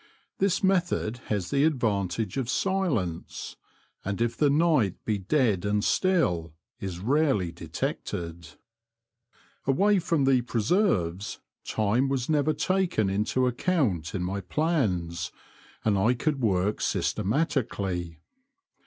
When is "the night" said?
4.35-4.95